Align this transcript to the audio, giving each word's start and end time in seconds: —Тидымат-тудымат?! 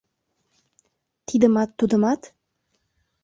—Тидымат-тудымат?! 1.27 2.21